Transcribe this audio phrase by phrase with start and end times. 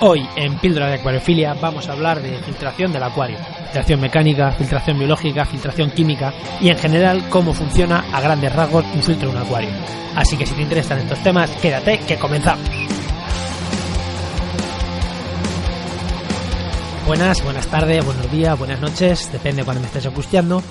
[0.00, 4.98] Hoy en Píldora de Acuariofilia vamos a hablar de filtración del acuario, filtración mecánica, filtración
[4.98, 9.42] biológica, filtración química y en general cómo funciona a grandes rasgos un filtro en un
[9.42, 9.70] acuario.
[10.16, 12.66] Así que si te interesan estos temas, quédate que comenzamos.
[17.06, 20.62] Buenas, buenas tardes, buenos días, buenas noches, depende cuando me estés escuchando.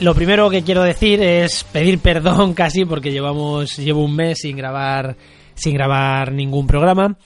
[0.00, 4.56] Lo primero que quiero decir es pedir perdón casi porque llevamos llevo un mes sin
[4.56, 5.16] grabar
[5.54, 7.16] sin grabar ningún programa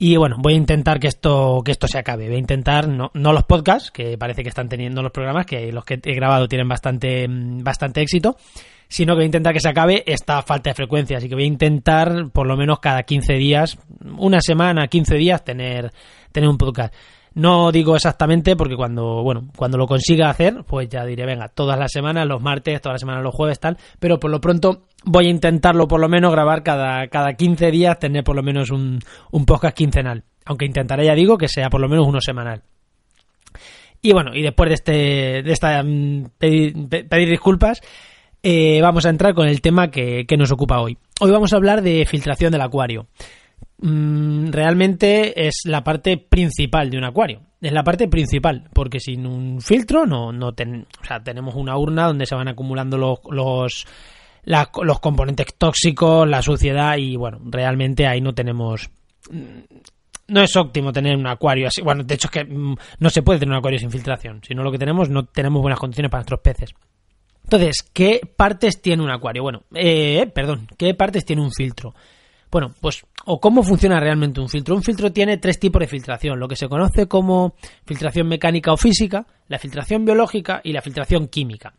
[0.00, 2.26] y bueno, voy a intentar que esto, que esto se acabe.
[2.26, 5.72] Voy a intentar, no, no los podcasts, que parece que están teniendo los programas, que
[5.72, 8.36] los que he grabado tienen bastante, mm, bastante éxito,
[8.86, 11.18] sino que voy a intentar que se acabe esta falta de frecuencia.
[11.18, 13.76] Así que voy a intentar, por lo menos cada 15 días,
[14.16, 15.92] una semana, 15 días, tener,
[16.30, 16.94] tener un podcast.
[17.38, 21.78] No digo exactamente porque cuando, bueno, cuando lo consiga hacer, pues ya diré, venga, todas
[21.78, 25.28] las semanas, los martes, todas las semanas, los jueves, tal, pero por lo pronto voy
[25.28, 28.98] a intentarlo por lo menos grabar cada, cada 15 días, tener por lo menos un,
[29.30, 30.24] un podcast quincenal.
[30.46, 32.64] Aunque intentaré, ya digo, que sea por lo menos uno semanal.
[34.02, 37.80] Y bueno, y después de este, de esta mm, pedir, pedir disculpas,
[38.42, 40.98] eh, vamos a entrar con el tema que, que nos ocupa hoy.
[41.20, 43.06] Hoy vamos a hablar de filtración del acuario.
[43.80, 47.42] Mm, realmente es la parte principal de un acuario.
[47.60, 52.06] Es la parte principal, porque sin un filtro no, no o sea, tenemos una urna
[52.06, 53.86] donde se van acumulando los, los,
[54.44, 58.90] los componentes tóxicos, la suciedad y bueno, realmente ahí no tenemos...
[59.30, 59.60] Mm,
[60.28, 61.80] no es óptimo tener un acuario así.
[61.80, 64.40] Bueno, de hecho es que mm, no se puede tener un acuario sin filtración.
[64.46, 66.74] Si no lo que tenemos, no tenemos buenas condiciones para nuestros peces.
[67.44, 69.42] Entonces, ¿qué partes tiene un acuario?
[69.42, 71.94] Bueno, eh, perdón, ¿qué partes tiene un filtro?
[72.50, 74.74] Bueno, pues, o cómo funciona realmente un filtro.
[74.74, 77.54] Un filtro tiene tres tipos de filtración, lo que se conoce como
[77.84, 81.74] filtración mecánica o física, la filtración biológica y la filtración química.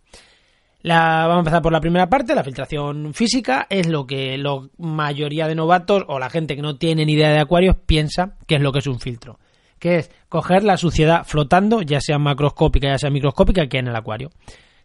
[0.81, 4.61] La, vamos a empezar por la primera parte, la filtración física es lo que la
[4.77, 8.55] mayoría de novatos o la gente que no tiene ni idea de acuarios piensa que
[8.55, 9.39] es lo que es un filtro,
[9.77, 13.95] que es coger la suciedad flotando, ya sea macroscópica, ya sea microscópica, aquí en el
[13.95, 14.29] acuario.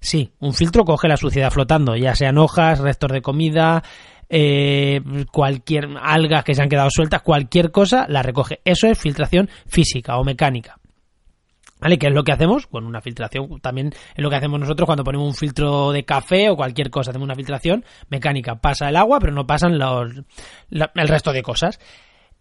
[0.00, 3.82] Sí, un filtro coge la suciedad flotando, ya sean hojas, restos de comida,
[4.28, 8.60] eh, cualquier algas que se han quedado sueltas, cualquier cosa la recoge.
[8.64, 10.78] Eso es filtración física o mecánica.
[11.80, 11.98] ¿Vale?
[11.98, 12.66] ¿Qué es lo que hacemos?
[12.70, 16.48] Bueno, una filtración también es lo que hacemos nosotros cuando ponemos un filtro de café
[16.48, 17.10] o cualquier cosa.
[17.10, 18.54] Hacemos una filtración mecánica.
[18.54, 20.12] Pasa el agua, pero no pasan los,
[20.70, 21.78] el resto de cosas.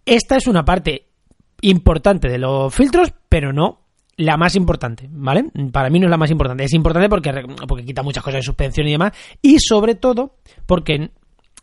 [0.06, 1.08] Esta es una parte
[1.62, 3.82] importante de los filtros, pero no
[4.16, 5.46] la más importante, ¿vale?
[5.72, 6.64] Para mí no es la más importante.
[6.64, 7.32] Es importante porque,
[7.68, 9.12] porque quita muchas cosas de suspensión y demás.
[9.42, 11.12] Y sobre todo porque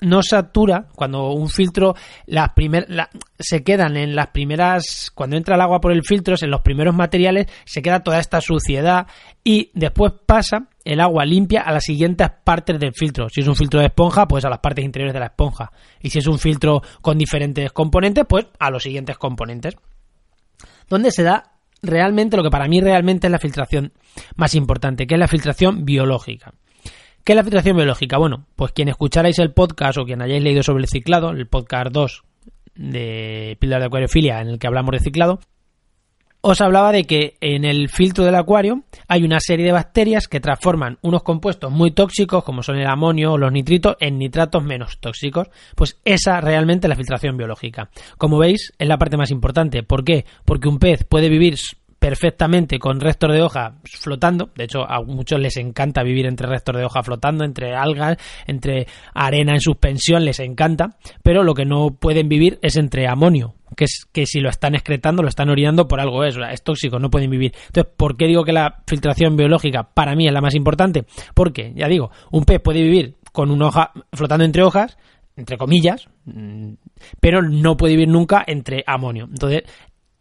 [0.00, 1.94] no satura cuando un filtro
[2.26, 2.86] las primer,
[3.38, 6.94] se quedan en las primeras cuando entra el agua por el filtro en los primeros
[6.94, 9.06] materiales se queda toda esta suciedad
[9.44, 13.28] y después pasa el agua limpia a las siguientes partes del filtro.
[13.28, 15.70] Si es un filtro de esponja pues a las partes interiores de la esponja.
[16.00, 19.76] Y si es un filtro con diferentes componentes pues a los siguientes componentes.
[20.88, 23.92] Donde se da realmente lo que para mí realmente es la filtración
[24.36, 26.52] más importante que es la filtración biológica
[27.24, 28.16] ¿Qué es la filtración biológica?
[28.16, 31.92] Bueno, pues quien escucharais el podcast o quien hayáis leído sobre el ciclado, el podcast
[31.92, 32.22] 2
[32.76, 35.40] de Píldora de Acuariofilia en el que hablamos de ciclado,
[36.42, 40.40] os hablaba de que en el filtro del acuario hay una serie de bacterias que
[40.40, 44.98] transforman unos compuestos muy tóxicos, como son el amonio o los nitritos, en nitratos menos
[45.00, 45.48] tóxicos.
[45.76, 47.90] Pues esa realmente es la filtración biológica.
[48.16, 49.82] Como veis, es la parte más importante.
[49.82, 50.24] ¿Por qué?
[50.46, 51.58] Porque un pez puede vivir
[52.00, 54.50] perfectamente con restos de hoja flotando.
[54.56, 58.16] De hecho, a muchos les encanta vivir entre restos de hoja flotando, entre algas,
[58.46, 60.96] entre arena en suspensión, les encanta.
[61.22, 64.74] Pero lo que no pueden vivir es entre amonio, que es que si lo están
[64.74, 67.52] excretando, lo están orinando por algo es, es tóxico, no pueden vivir.
[67.66, 71.04] Entonces, ¿por qué digo que la filtración biológica para mí es la más importante?
[71.34, 74.96] Porque, ya digo, un pez puede vivir con una hoja flotando entre hojas,
[75.36, 76.72] entre comillas, mm,
[77.20, 79.24] pero no puede vivir nunca entre amonio.
[79.30, 79.62] Entonces,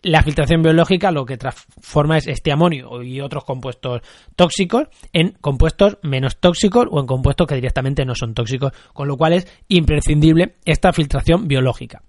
[0.01, 4.01] la filtración biológica lo que transforma es este amonio y otros compuestos
[4.35, 9.17] tóxicos en compuestos menos tóxicos o en compuestos que directamente no son tóxicos, con lo
[9.17, 12.03] cual es imprescindible esta filtración biológica.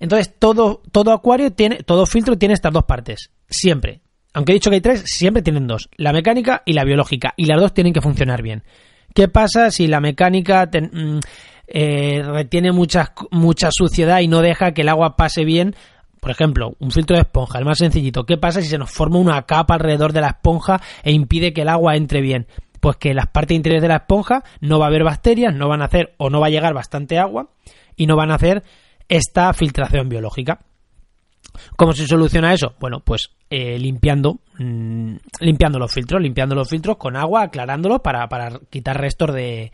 [0.00, 4.00] Entonces, todo, todo acuario tiene, todo filtro tiene estas dos partes, siempre.
[4.34, 7.46] Aunque he dicho que hay tres, siempre tienen dos, la mecánica y la biológica, y
[7.46, 8.62] las dos tienen que funcionar bien.
[9.14, 11.18] ¿Qué pasa si la mecánica mm,
[11.66, 15.74] eh, retiene mucha, mucha suciedad y no deja que el agua pase bien
[16.20, 18.24] por ejemplo, un filtro de esponja, el más sencillito.
[18.24, 21.62] ¿Qué pasa si se nos forma una capa alrededor de la esponja e impide que
[21.62, 22.46] el agua entre bien?
[22.80, 25.68] Pues que en las partes interiores de la esponja no va a haber bacterias, no
[25.68, 27.50] van a hacer o no va a llegar bastante agua
[27.96, 28.62] y no van a hacer
[29.08, 30.60] esta filtración biológica.
[31.76, 32.74] ¿Cómo se soluciona eso?
[32.78, 38.28] Bueno, pues eh, limpiando, mm, limpiando los filtros, limpiando los filtros con agua, aclarándolos para,
[38.28, 39.72] para quitar restos de,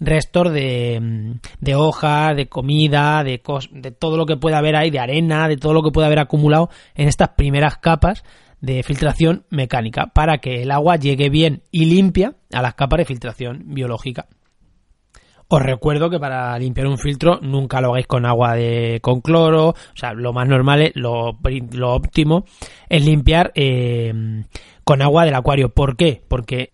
[0.00, 3.40] restos de, de hoja, de comida, de,
[3.72, 6.18] de todo lo que pueda haber ahí, de arena, de todo lo que pueda haber
[6.18, 8.24] acumulado en estas primeras capas
[8.60, 13.04] de filtración mecánica para que el agua llegue bien y limpia a las capas de
[13.04, 14.26] filtración biológica.
[15.48, 19.68] Os recuerdo que para limpiar un filtro nunca lo hagáis con agua de con cloro,
[19.68, 21.38] o sea, lo más normal, es, lo,
[21.72, 22.44] lo óptimo
[22.88, 24.12] es limpiar eh,
[24.82, 25.68] con agua del acuario.
[25.68, 26.20] ¿Por qué?
[26.26, 26.72] Porque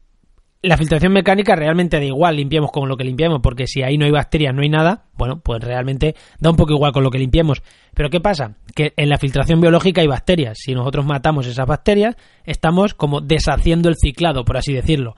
[0.63, 4.05] la filtración mecánica realmente da igual, limpiemos con lo que limpiemos, porque si ahí no
[4.05, 7.19] hay bacterias, no hay nada, bueno, pues realmente da un poco igual con lo que
[7.19, 7.63] limpiemos.
[7.95, 8.57] Pero ¿qué pasa?
[8.75, 10.59] Que en la filtración biológica hay bacterias.
[10.59, 15.17] Si nosotros matamos esas bacterias, estamos como deshaciendo el ciclado, por así decirlo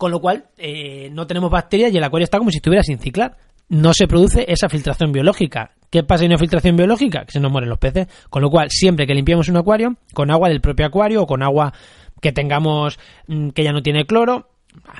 [0.00, 2.98] con lo cual eh, no tenemos bacterias y el acuario está como si estuviera sin
[2.98, 3.36] ciclar.
[3.68, 5.72] No se produce esa filtración biológica.
[5.90, 7.26] ¿Qué pasa en una filtración biológica?
[7.26, 8.08] Que se nos mueren los peces.
[8.30, 11.42] Con lo cual, siempre que limpiemos un acuario, con agua del propio acuario o con
[11.42, 11.74] agua
[12.20, 14.48] que tengamos mm, que ya no tiene cloro,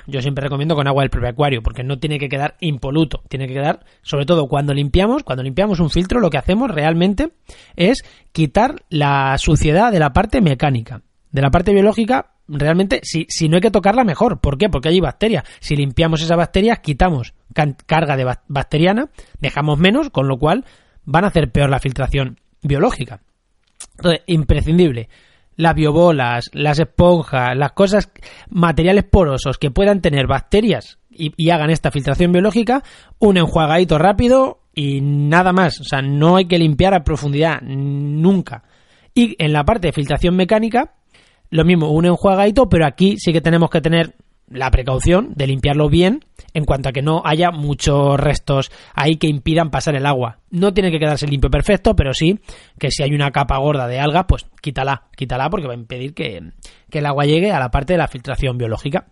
[0.07, 3.47] yo siempre recomiendo con agua del propio acuario, porque no tiene que quedar impoluto, tiene
[3.47, 7.31] que quedar, sobre todo cuando limpiamos, cuando limpiamos un filtro, lo que hacemos realmente
[7.75, 11.01] es quitar la suciedad de la parte mecánica.
[11.31, 14.39] De la parte biológica realmente, si, si no hay que tocarla, mejor.
[14.39, 14.69] ¿Por qué?
[14.69, 15.45] Porque hay bacterias.
[15.61, 17.33] Si limpiamos esas bacterias, quitamos
[17.85, 19.09] carga de bacteriana,
[19.39, 20.65] dejamos menos, con lo cual
[21.05, 23.21] van a hacer peor la filtración biológica.
[23.97, 25.09] Entonces, imprescindible.
[25.61, 28.11] Las biobolas, las esponjas, las cosas,
[28.49, 32.81] materiales porosos que puedan tener bacterias y, y hagan esta filtración biológica,
[33.19, 35.79] un enjuagadito rápido y nada más.
[35.79, 38.63] O sea, no hay que limpiar a profundidad, nunca.
[39.13, 40.95] Y en la parte de filtración mecánica,
[41.51, 44.15] lo mismo, un enjuagadito, pero aquí sí que tenemos que tener
[44.51, 49.27] la precaución de limpiarlo bien en cuanto a que no haya muchos restos ahí que
[49.27, 50.39] impidan pasar el agua.
[50.49, 52.39] No tiene que quedarse limpio perfecto, pero sí
[52.77, 56.13] que si hay una capa gorda de alga, pues quítala, quítala porque va a impedir
[56.13, 56.41] que,
[56.91, 59.07] el agua llegue a la parte de la filtración biológica.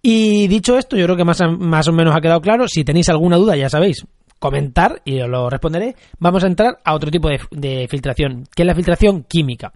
[0.00, 2.66] Y dicho esto, yo creo que más, más o menos ha quedado claro.
[2.66, 4.04] Si tenéis alguna duda, ya sabéis,
[4.38, 5.94] comentar y os lo responderé.
[6.18, 9.72] Vamos a entrar a otro tipo de, de filtración, que es la filtración química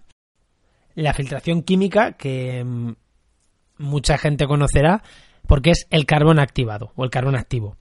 [0.97, 2.91] la filtración química que mm,
[3.77, 5.03] mucha gente conocerá
[5.47, 7.77] porque es el carbón activado o el carbón activo.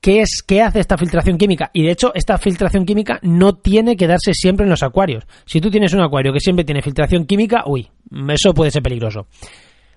[0.00, 1.70] ¿Qué es qué hace esta filtración química?
[1.72, 5.24] Y de hecho, esta filtración química no tiene que darse siempre en los acuarios.
[5.46, 7.88] Si tú tienes un acuario que siempre tiene filtración química, uy,
[8.28, 9.28] eso puede ser peligroso.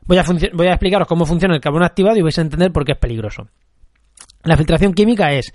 [0.06, 0.24] Voy a,
[0.54, 2.98] voy a explicaros cómo funciona el carbón activado y vais a entender por qué es
[2.98, 3.50] peligroso.
[4.44, 5.52] La filtración química es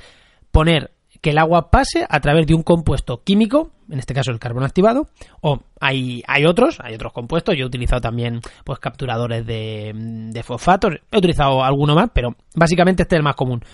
[0.50, 0.90] poner
[1.22, 4.66] que el agua pase a través de un compuesto químico, en este caso el carbono
[4.66, 5.06] activado,
[5.40, 10.42] o hay, hay otros, hay otros compuestos, yo he utilizado también pues capturadores de, de
[10.42, 13.64] fosfatos, he utilizado alguno más, pero básicamente este es el más común.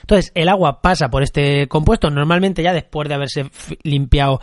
[0.00, 3.50] Entonces, el agua pasa por este compuesto, normalmente ya después de haberse
[3.82, 4.40] limpiado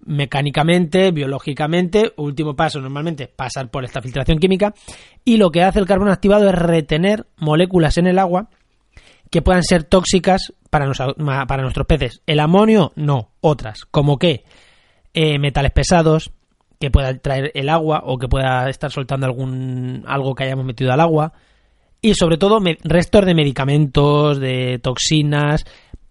[0.00, 4.74] mecánicamente, biológicamente, último paso normalmente pasar por esta filtración química.
[5.24, 8.48] Y lo que hace el carbono activado es retener moléculas en el agua
[9.30, 10.90] que puedan ser tóxicas para,
[11.46, 12.22] para nuestros peces.
[12.26, 13.84] El amonio, no, otras.
[13.90, 14.44] Como que
[15.14, 16.32] eh, metales pesados,
[16.78, 20.92] que pueda traer el agua o que pueda estar soltando algún algo que hayamos metido
[20.92, 21.32] al agua.
[22.00, 25.64] Y sobre todo restos de medicamentos, de toxinas.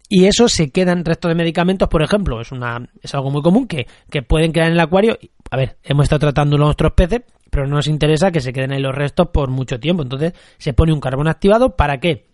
[0.10, 3.68] Y eso se quedan restos de medicamentos, por ejemplo, es una es algo muy común
[3.68, 5.18] que, que pueden quedar en el acuario.
[5.52, 8.82] A ver, hemos estado tratando nuestros peces, pero no nos interesa que se queden ahí
[8.82, 10.04] los restos por mucho tiempo.
[10.04, 12.27] Entonces se pone un carbón activado para que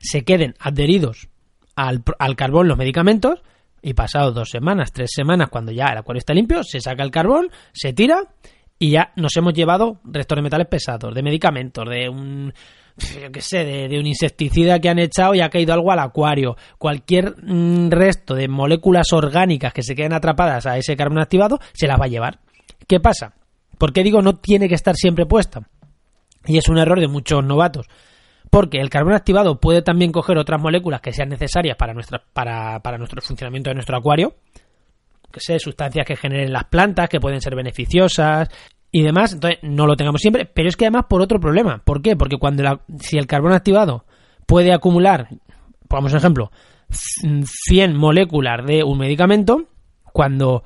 [0.00, 1.28] se queden adheridos
[1.76, 2.02] al,
[2.36, 3.42] carbón los medicamentos
[3.82, 7.10] y pasado dos semanas, tres semanas, cuando ya el acuario está limpio, se saca el
[7.10, 8.22] carbón, se tira
[8.78, 12.52] y ya nos hemos llevado restos de metales pesados, de medicamentos, de un
[13.22, 16.56] yo qué sé, de, un insecticida que han echado y ha caído algo al acuario.
[16.76, 21.86] Cualquier mm, resto de moléculas orgánicas que se queden atrapadas a ese carbón activado se
[21.86, 22.40] las va a llevar.
[22.86, 23.32] ¿Qué pasa?
[23.78, 25.62] ¿Por qué digo no tiene que estar siempre puesta?
[26.44, 27.86] Y es un error de muchos novatos
[28.50, 32.80] porque el carbón activado puede también coger otras moléculas que sean necesarias para, nuestra, para,
[32.80, 34.34] para nuestro funcionamiento de nuestro acuario,
[35.32, 38.48] que sé, sustancias que generen las plantas, que pueden ser beneficiosas
[38.90, 42.02] y demás, entonces no lo tengamos siempre, pero es que además por otro problema, ¿por
[42.02, 42.16] qué?
[42.16, 44.04] Porque cuando si el carbón activado
[44.46, 45.28] puede acumular,
[45.86, 46.50] pongamos un ejemplo,
[46.90, 49.68] 100 moléculas de un medicamento,
[50.12, 50.64] cuando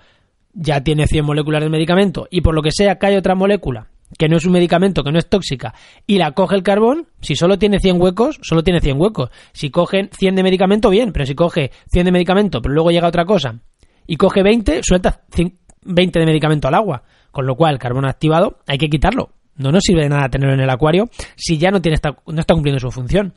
[0.55, 3.89] ya tiene 100 moléculas de medicamento y por lo que sea cae otra molécula
[4.19, 5.75] que no es un medicamento, que no es tóxica,
[6.07, 9.31] y la coge el carbón, si solo tiene 100 huecos, solo tiene 100 huecos.
[9.53, 13.09] Si coge 100 de medicamento, bien, pero si coge 100 de medicamento, pero luego llega
[13.09, 13.61] otra cosa,
[14.07, 15.23] y coge 20, suelta
[15.85, 17.03] 20 de medicamento al agua.
[17.31, 19.31] Con lo cual, el carbón activado hay que quitarlo.
[19.57, 22.55] No nos sirve de nada tenerlo en el acuario si ya no, tiene no está
[22.55, 23.35] cumpliendo su función.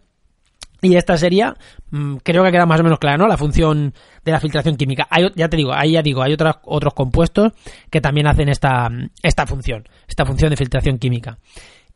[0.82, 1.56] Y esta sería,
[1.92, 3.28] mm, creo que queda más o menos clara, ¿no?
[3.28, 3.94] La función
[4.24, 5.08] de la filtración química.
[5.10, 7.54] Hay, ya te digo, ahí ya digo, hay otros, otros compuestos
[7.90, 8.90] que también hacen esta,
[9.24, 11.40] esta función, esta función de filtración química.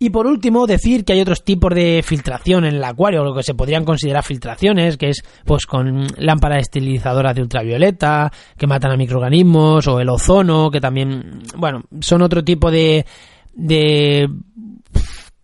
[0.03, 3.43] Y por último, decir que hay otros tipos de filtración en el acuario, lo que
[3.43, 8.97] se podrían considerar filtraciones, que es pues con lámparas estilizadoras de ultravioleta, que matan a
[8.97, 13.05] microorganismos, o el ozono, que también, bueno, son otro tipo de,
[13.53, 14.27] de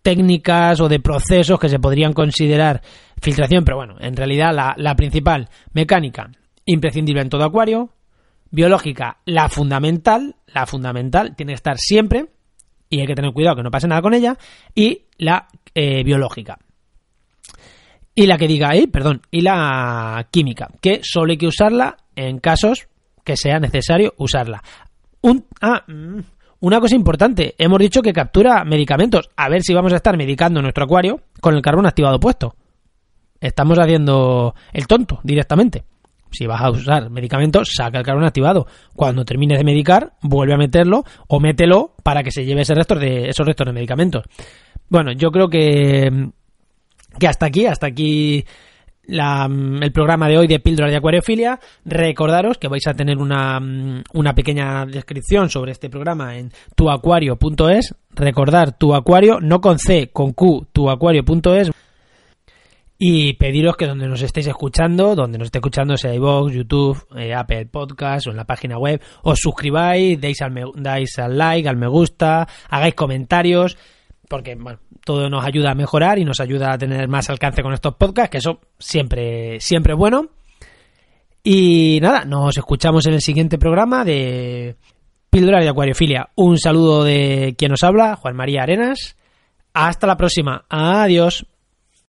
[0.02, 2.82] técnicas o de procesos que se podrían considerar
[3.20, 6.30] filtración, pero bueno, en realidad la, principal, mecánica,
[6.64, 7.90] imprescindible en todo acuario,
[8.50, 12.26] biológica, la fundamental, la fundamental, tiene que estar siempre,
[12.88, 14.36] y hay que tener cuidado que no pase nada con ella,
[14.74, 16.58] y la eh, biológica.
[18.14, 22.38] Y la que diga ahí, perdón, y la química, que solo hay que usarla en
[22.38, 22.88] casos
[23.24, 24.62] que sea necesario usarla.
[25.20, 26.20] Un, ah, mm,
[26.60, 29.30] una cosa importante, hemos dicho que captura medicamentos.
[29.36, 32.56] A ver si vamos a estar medicando nuestro acuario con el carbón activado puesto.
[33.40, 35.84] Estamos haciendo el tonto directamente.
[36.30, 38.66] Si vas a usar medicamentos, saca el carbón activado.
[38.94, 42.94] Cuando termines de medicar, vuelve a meterlo o mételo para que se lleve ese resto
[42.96, 44.24] de, esos restos de medicamentos.
[44.88, 46.30] Bueno, yo creo que,
[47.18, 48.44] que hasta aquí, hasta aquí
[49.04, 51.58] la, el programa de hoy de Píldora de Acuariofilia.
[51.84, 53.58] Recordaros que vais a tener una,
[54.12, 57.94] una pequeña descripción sobre este programa en tuacuario.es.
[58.10, 61.70] Recordar tu acuario, no con C, con Q, tuacuario.es
[62.98, 67.32] y pediros que donde nos estéis escuchando, donde nos esté escuchando, sea iVoox, YouTube, eh,
[67.32, 71.76] Apple Podcast o en la página web, os suscribáis, deis al, dais al like, al
[71.76, 73.78] me gusta, hagáis comentarios,
[74.28, 74.58] porque
[75.04, 78.30] todo nos ayuda a mejorar y nos ayuda a tener más alcance con estos podcasts,
[78.30, 80.30] que eso siempre, siempre es bueno.
[81.44, 84.74] Y nada, nos escuchamos en el siguiente programa de
[85.30, 86.30] Píldora de Acuariofilia.
[86.34, 89.16] Un saludo de quien nos habla, Juan María Arenas.
[89.72, 90.64] Hasta la próxima.
[90.68, 91.46] Adiós.